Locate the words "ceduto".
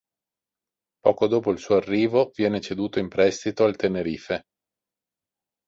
2.59-2.97